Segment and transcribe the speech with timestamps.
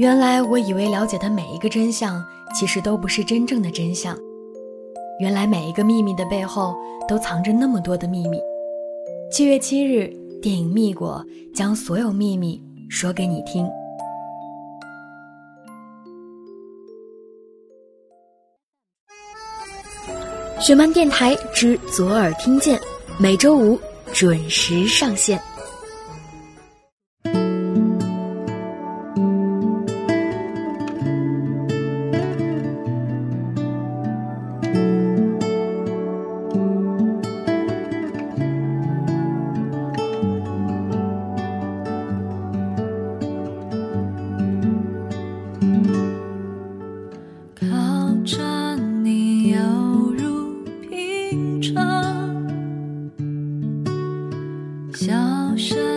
[0.00, 4.16] 原来我以为了解的每一个真相，其实都不是真正的真相。
[5.20, 6.74] 原来每一个秘密的背后，
[7.06, 8.40] 都藏着那么多的秘密。
[9.30, 10.10] 七月七日，
[10.40, 11.22] 电影《蜜果》
[11.54, 12.58] 将所有秘密
[12.88, 13.68] 说给你听。
[20.58, 22.80] 雪漫电台之左耳听见，
[23.18, 23.78] 每周五
[24.14, 25.38] 准时上线。
[55.00, 55.89] 笑声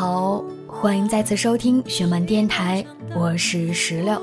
[0.00, 2.82] 好，欢迎再次收听雪漫电台，
[3.14, 4.18] 我是石榴，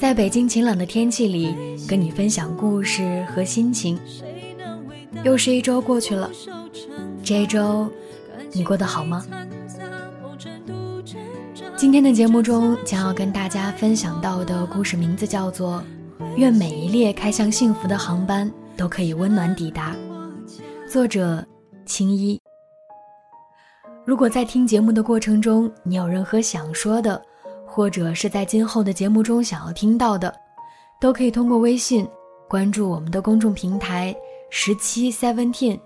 [0.00, 1.54] 在北京晴朗的天气里，
[1.86, 3.96] 跟你分享故事和心情。
[5.22, 6.28] 又是一周过去了，
[7.22, 7.88] 这一周
[8.50, 9.24] 你过得好吗？
[11.76, 15.80] 今天的节目中将要跟大家分享到的故事名字叫做
[16.36, 19.94] 《愿每一列开向幸福的航班都可以温暖抵达》，
[20.90, 21.46] 作者
[21.86, 22.40] 青衣。
[24.04, 27.20] 如果在听节目的过程中，你有任何想说的，
[27.66, 30.34] 或者是在今后的节目中想要听到的，
[31.00, 32.06] 都可以通过微信
[32.46, 34.14] 关注我们的公众平台
[34.50, 35.80] 十七 seventeen，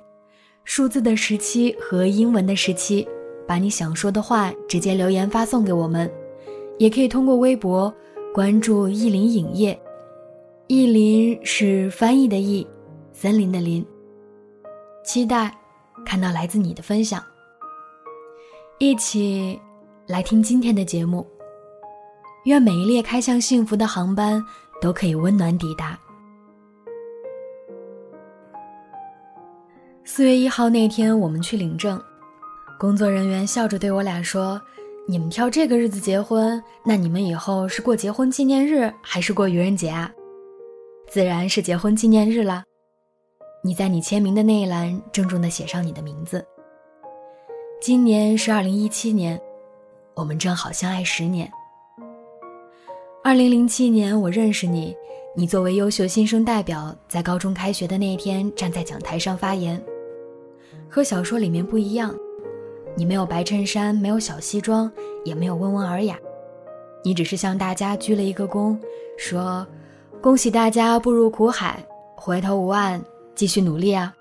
[0.65, 3.07] 数字的十七和英文的十七，
[3.47, 6.11] 把你想说的话直接留言发送给我们，
[6.77, 7.93] 也可以通过微博
[8.35, 9.81] 关注意林影业，
[10.67, 12.67] 意林是翻译的意，
[13.13, 13.87] 森林的林，
[15.05, 15.57] 期待
[16.05, 17.23] 看到来自你的分享。
[18.81, 19.61] 一起
[20.07, 21.27] 来听今天的节目。
[22.45, 24.41] 愿每一列开向幸福的航班
[24.81, 25.99] 都可以温暖抵达。
[30.05, 32.01] 四月一号那天，我们去领证，
[32.79, 34.63] 工作人员笑着对我俩说
[35.09, 40.09] ：“你们挑这个日子结婚，那你们以后是过结婚纪念日还是过愚人节啊？
[41.09, 42.63] 自然是结婚纪念日了。
[43.65, 46.47] 你在你签名的那一栏郑重的写上你的名字。”
[47.81, 49.41] 今年是二零一七年，
[50.15, 51.49] 我们正好相爱十年。
[53.23, 54.97] 二零零七年我认识你，
[55.37, 59.81] 你作为优秀新生代表，在高中开学的那一天站在讲台上发言，
[60.91, 62.13] 和小说里面不一样，
[62.97, 64.91] 你没有白衬衫，没有小西装，
[65.25, 66.19] 也没有温文尔雅，
[67.05, 68.77] 你只是向大家鞠了一个躬，
[69.17, 69.65] 说
[70.21, 71.79] ：“恭喜大家步入苦海，
[72.17, 73.01] 回头无岸，
[73.37, 74.13] 继续努力啊。”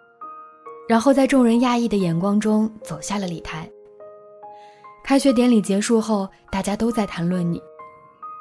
[0.87, 3.69] 然后在众人讶异的眼光中走下了礼台。
[5.03, 7.61] 开学典礼结束后，大家都在谈论你。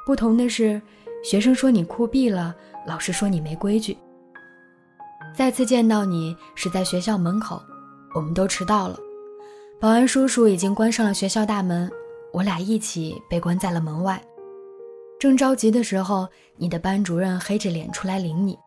[0.05, 0.81] 不同的是，
[1.23, 3.97] 学生说你酷毙了，老师说你没规矩。
[5.35, 7.61] 再次见到你是在学校门口，
[8.15, 8.97] 我们都迟到了。
[9.79, 11.91] 保安叔叔已经关上了学校大门，
[12.31, 14.21] 我俩一起被关在了门外。
[15.19, 18.57] 正着急的时候，你的班主任黑着脸出来领你。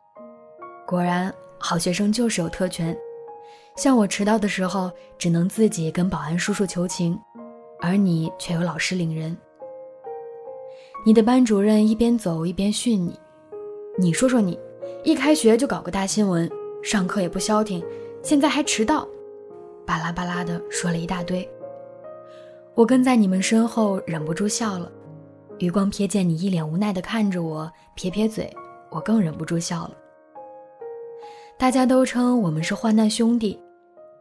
[0.86, 2.97] 果然，好学生就是有特权。
[3.76, 7.18] 像我迟到的时候，只能自己跟保安叔叔求情，
[7.80, 9.36] 而你却有老师领人。
[11.06, 13.18] 你的班主任一边走一边训你
[13.97, 14.59] ：“你说说你，
[15.03, 16.50] 一开学就搞个大新闻，
[16.83, 17.83] 上课也不消停，
[18.22, 19.09] 现在还迟到。”
[19.86, 21.48] 巴拉巴拉的说了一大堆。
[22.74, 24.92] 我跟在你们身后，忍不住笑了。
[25.59, 28.50] 余光瞥见你一脸无奈的看着我，撇撇嘴，
[28.91, 29.92] 我更忍不住笑了。
[31.59, 33.59] 大家都称我们是患难兄弟。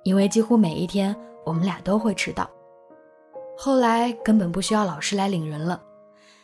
[0.03, 1.15] 因为几乎每一天
[1.45, 2.49] 我们俩都会迟到，
[3.57, 5.81] 后来根本不需要老师来领人了，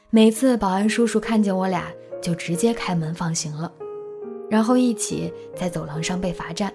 [0.09, 1.91] 每次保安叔叔看见我俩
[2.21, 3.71] 就直接开门放行了，
[4.49, 6.73] 然后一起在走廊上被罚站。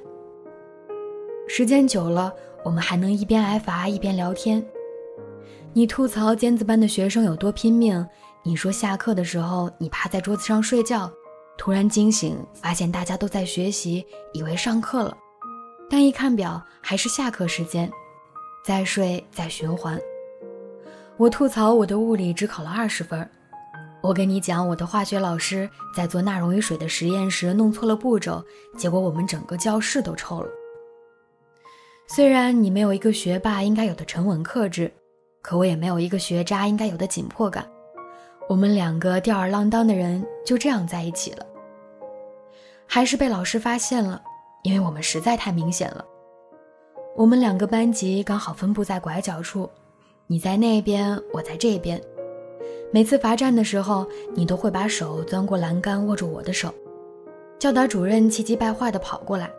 [1.47, 2.33] 时间久了，
[2.65, 4.65] 我们还能一边挨罚一边聊天。
[5.73, 8.05] 你吐槽尖子班的学生有多拼命，
[8.43, 11.11] 你说下课的时候你趴在桌子上睡觉，
[11.57, 15.17] 突然惊醒发现大家都在学习，以为上课了，
[15.91, 17.91] 但一看表还是下课时间，
[18.65, 20.01] 再睡再循环。
[21.17, 23.29] 我吐槽我的物理只考了二十分。
[24.01, 28.43] 我跟你讲，我的化学老师在做钠溶于水的实验时弄错了步骤，
[28.79, 30.49] 结果我们整个教室都臭了。
[32.07, 34.91] 虽然你没有一个学霸应该有的沉稳克制，
[35.43, 37.69] 可我也没有一个学渣应该有的紧迫感。
[38.49, 41.45] 我们两个吊儿郎当的人就这样在一起了，
[42.87, 44.23] 还是被老师发现了，
[44.63, 46.05] 因为我们实在太明显了。
[47.17, 49.69] 我们两个班级刚好分布在拐角处，
[50.27, 52.01] 你在那边，我在这边。
[52.93, 56.73] 每次罚站的时候，你都会把手钻过栏杆握住我的手。
[57.59, 59.51] 教导主任气急败坏地跑过来：“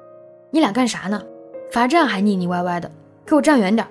[0.50, 1.24] 你俩干啥呢？
[1.72, 2.92] 罚站还腻腻歪歪的，
[3.26, 3.88] 给我站远点！”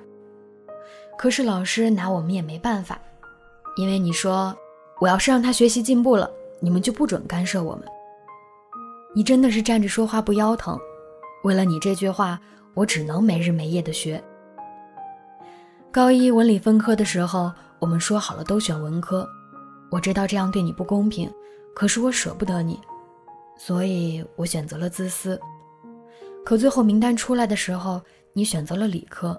[1.16, 3.00] 可是老师拿我们也没办法，
[3.76, 4.54] 因为你说
[5.00, 6.30] 我要是让他学习进步了，
[6.60, 7.84] 你们就不准干涉我们。
[9.14, 10.78] 你真的是站着说话不腰疼。
[11.42, 12.40] 为了你这句话，
[12.74, 14.22] 我只能没日没夜的学。
[15.90, 17.52] 高一文理分科的时候。
[17.80, 19.26] 我们说好了都选文科，
[19.90, 21.32] 我知道这样对你不公平，
[21.74, 22.78] 可是我舍不得你，
[23.56, 25.40] 所以我选择了自私。
[26.44, 27.98] 可最后名单出来的时候，
[28.34, 29.34] 你选择了理科，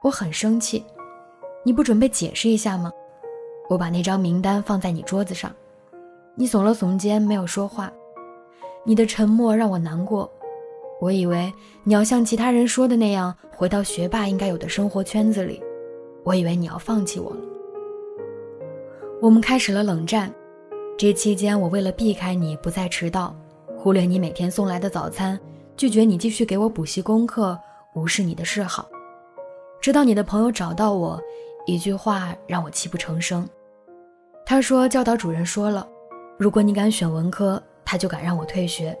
[0.00, 0.86] 我很生气。
[1.64, 2.92] 你不准备解释一下吗？
[3.68, 5.52] 我把那张名单放在你桌子上，
[6.36, 7.92] 你耸了耸肩，没有说话。
[8.84, 10.30] 你的沉默让我难过。
[11.00, 11.52] 我以为
[11.84, 15.62] 你要像其他人说的那样，回到学霸应该有的生活圈子里。
[16.24, 17.36] 我以为你要放弃我了。
[19.20, 20.32] 我们开始了冷战，
[20.96, 23.34] 这期间我为了避开你不再迟到，
[23.76, 25.38] 忽略你每天送来的早餐，
[25.76, 27.58] 拒绝你继续给我补习功课，
[27.94, 28.88] 无视你的示好，
[29.80, 31.20] 直到你的朋友找到我，
[31.66, 33.48] 一句话让我泣不成声。
[34.44, 35.86] 他说教导主任说了，
[36.38, 38.96] 如果你敢选文科，他就敢让我退学。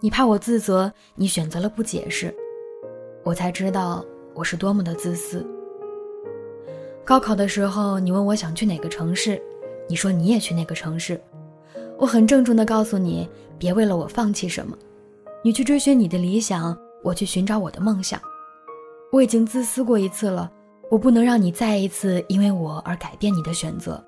[0.00, 2.32] 你怕我自责，你选择了不解释，
[3.24, 5.44] 我才知道我是多么的自私。
[7.04, 9.42] 高考的时候，你问我想去哪个城市，
[9.88, 11.20] 你说你也去那个城市。
[11.98, 13.28] 我很郑重地告诉你，
[13.58, 14.76] 别为了我放弃什么。
[15.42, 18.20] 你去追寻你的理想，我去寻找我的梦想。
[19.10, 20.48] 我已经自私过一次了，
[20.90, 24.00] 我不能让你再一次因为我而改变你的选择。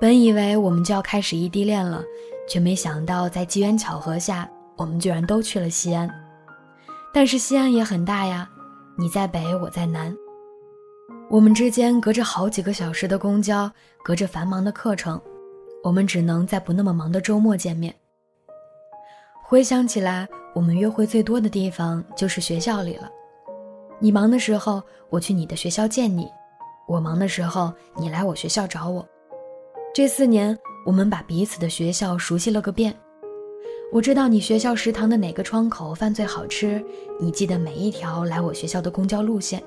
[0.00, 2.04] 本以为我们就要开始异地恋了，
[2.46, 6.08] 却没想到在机缘巧合下，我们居然都去了西安。
[7.12, 8.48] 但是西安也很大呀，
[8.96, 10.14] 你在北，我在南。
[11.30, 13.70] 我们之间隔着好几个小时的公交，
[14.02, 15.20] 隔着繁忙的课程，
[15.82, 17.94] 我们只能在不那么忙的周末见面。
[19.42, 23.10] 回想起来，我们约会最多的地方就是学校里了。
[23.98, 26.24] 你忙的时候，我去你的学校见你；
[26.86, 29.06] 我忙的时候，你来我学校找我。
[29.94, 32.94] 这四年，我们把彼此的学校熟悉了个遍。
[33.92, 36.84] 我知道你学校食堂的哪个窗口饭最好吃，
[37.20, 39.62] 你记得每一条来我学校的公交路线。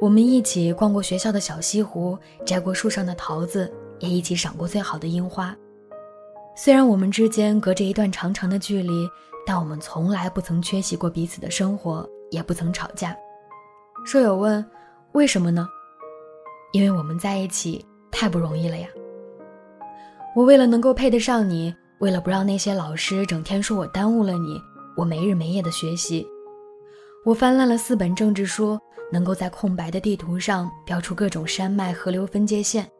[0.00, 5.56] 我们一起逛过学校的小西湖，摘过树上的桃子，也一起赏过最好的樱花。
[6.56, 9.08] 虽然我们之间隔着一段长长的距离，
[9.46, 13.16] 但我们从来不曾缺席过彼此的生活，也不曾吵架。
[14.04, 14.64] 舍友问
[15.12, 15.66] ：“为什么呢？”
[16.72, 18.88] 因为我们在一起太不容易了呀。
[20.34, 24.60] 我为了能够配得上你，为了不让那些老师整天说我耽误了你，
[24.96, 26.26] 我没日没夜的学习。
[27.24, 28.78] 我翻烂了四本政治书。
[29.12, 32.90] 能够在空白的地图上标出各种山脉、河流分界线，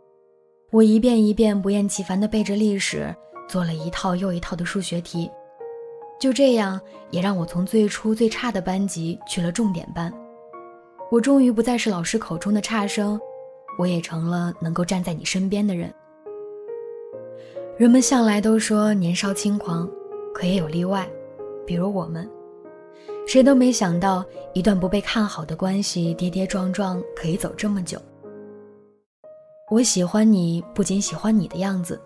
[0.70, 3.08] 我一遍一遍不厌其烦地背着历史，
[3.48, 5.30] 做了一套又一套的数学题。
[6.20, 6.78] 就这样，
[7.10, 10.12] 也让我从最初最差的班级去了重点班。
[11.10, 13.18] 我终于不再是老师口中的差生，
[13.78, 15.90] 我也成了能够站在你身边的人。
[17.82, 19.90] 人们向来都说年少轻狂，
[20.32, 21.04] 可也有例外，
[21.66, 22.30] 比如我们。
[23.26, 24.24] 谁都没想到，
[24.54, 28.00] 一段不被看好的关系，跌跌撞撞可以走这么久。
[29.68, 32.00] 我喜欢你，不仅喜欢你的样子，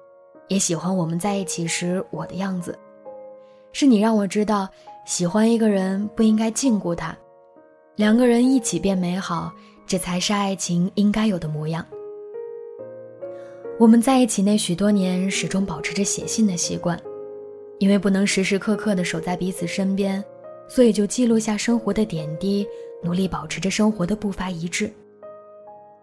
[0.49, 2.75] 也喜欢我们在一起时我的样子。
[3.75, 4.67] 是你让我知道，
[5.05, 7.15] 喜欢一个人不应该禁锢他，
[7.97, 9.53] 两个人一起变美好，
[9.87, 11.85] 这才是爱情应该有的模样。
[13.79, 16.99] 我们在一起那许多年，始终保持着写信的习惯，
[17.79, 20.25] 因为不能时时刻刻的守在彼此身边。
[20.67, 22.67] 所以就记录下生活的点滴，
[23.03, 24.91] 努力保持着生活的步伐一致。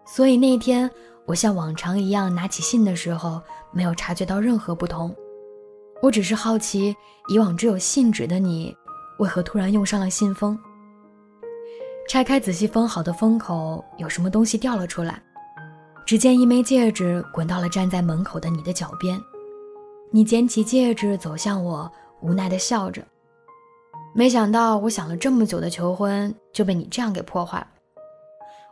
[0.06, 0.88] 所以那天
[1.26, 5.14] 我像往常一样拿起信的时候，没有察觉到任何不同。
[6.00, 6.94] 我只是好奇，
[7.28, 8.74] 以往只有信纸的你，
[9.18, 10.56] 为何突然用上了信封？
[12.08, 15.20] 拆开仔细封好的封口，有什么东西掉了出来。
[16.06, 19.20] 只见一枚戒指滚到了站在门口的你的脚边，
[20.10, 23.02] 你捡起戒指走向我，无奈的笑着。
[24.14, 27.66] 没想到我想了这么久的求婚就被你这样给破坏了。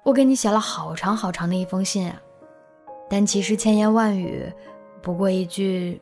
[0.04, 2.20] 我给你写了好长好长的一封信啊，
[3.08, 4.44] 但其实千言万语，
[5.00, 6.00] 不过一句：“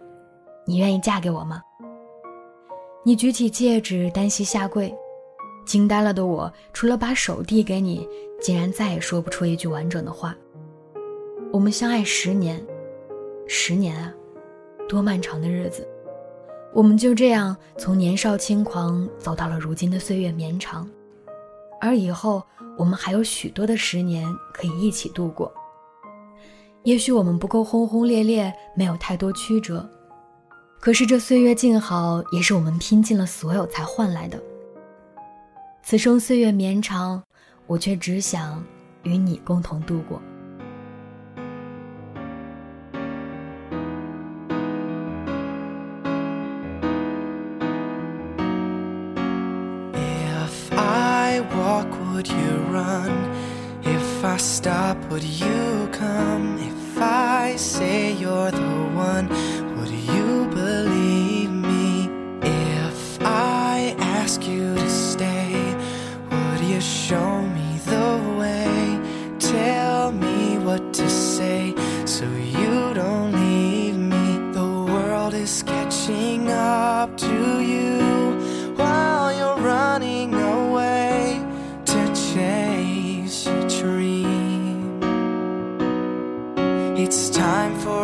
[0.66, 1.62] 你愿意嫁给我吗？”
[3.04, 4.94] 你举起戒指，单膝下跪，
[5.64, 8.06] 惊呆了的我，除了把手递给你，
[8.42, 10.36] 竟然再也说不出一句完整的话。
[11.52, 12.64] 我们相爱十年，
[13.48, 14.14] 十年啊，
[14.88, 15.84] 多漫长的日子！
[16.72, 20.88] 我们就这样从年少轻狂走到了如今的岁月绵长，
[21.80, 22.40] 而以后
[22.78, 25.52] 我们还有许多的十年可以一起度过。
[26.84, 29.84] 也许我们不够轰轰烈烈，没有太多曲折。
[30.78, 34.40] 可是这岁月静好，也是我们拼尽了所有才换来的。
[35.82, 37.20] 此生岁月绵长，
[37.66, 38.64] 我却只想
[39.02, 40.22] 与你共同度过。
[52.20, 53.10] Would you run?
[53.82, 56.58] If I stop, would you come?
[56.58, 59.26] If I say you're the one,
[59.78, 62.10] would you believe me?
[62.42, 65.74] If I ask you to stay,
[66.30, 69.00] would you show me the way?
[69.38, 71.74] Tell me what to say
[72.04, 72.69] so you
[87.40, 87.99] time for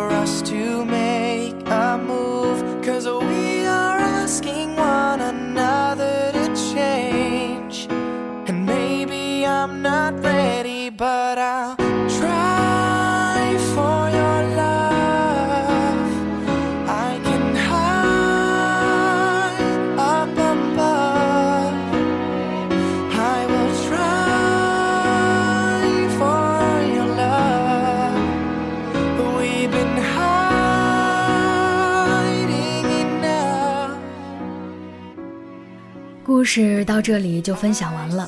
[36.47, 38.27] 事到这里就分享完了。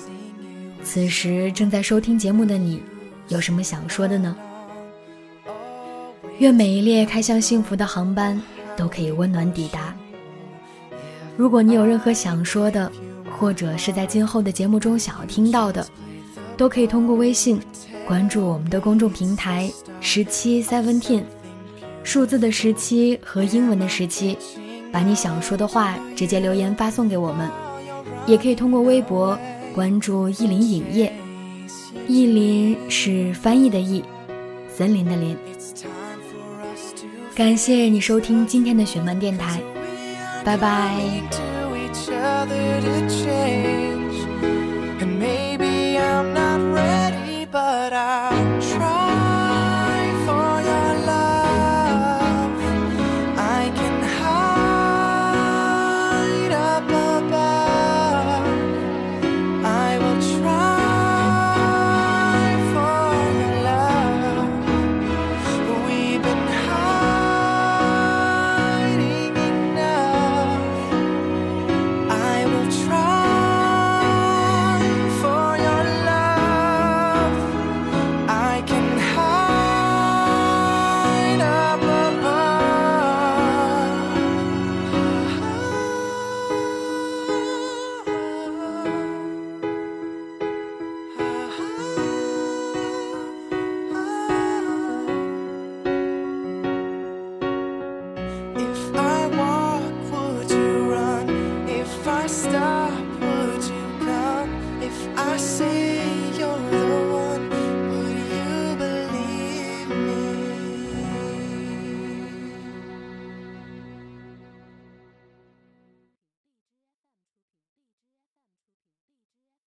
[0.84, 2.84] 此时正在收听节目的你，
[3.30, 4.36] 有什么想说的呢？
[6.40, 8.40] 愿每一列开向幸福的航班
[8.76, 9.96] 都可以温暖抵达。
[11.38, 12.92] 如果你有任何想说的，
[13.40, 15.86] 或者是在今后的节目中想要听到的，
[16.58, 17.60] 都可以通过微信
[18.06, 19.72] 关注我们的公众平台
[20.02, 21.24] 十七 Seventeen，
[22.04, 24.38] 数字的十七和英文的十七，
[24.92, 27.50] 把你想说的话直接留言发送给我们。
[28.30, 29.38] 也可以通过微博
[29.74, 31.12] 关注意林影业，
[32.08, 34.04] 意林是翻译的意，
[34.68, 35.36] 森林的林。
[37.34, 39.60] 感谢你收听今天的雪漫电台，
[40.46, 40.96] 拜拜。